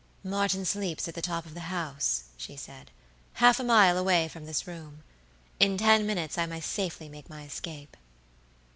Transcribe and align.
"Martin 0.23 0.65
sleeps 0.65 1.07
at 1.07 1.13
the 1.13 1.21
top 1.21 1.45
of 1.45 1.53
the 1.53 1.59
house," 1.69 2.23
she 2.35 2.55
said, 2.55 2.89
"half 3.33 3.59
a 3.59 3.63
mile 3.63 3.99
away 3.99 4.27
from 4.27 4.47
this 4.47 4.65
room. 4.65 5.03
In 5.59 5.77
ten 5.77 6.07
minutes 6.07 6.39
I 6.39 6.47
may 6.47 6.59
safely 6.59 7.07
make 7.07 7.29
my 7.29 7.43
escape." 7.45 7.95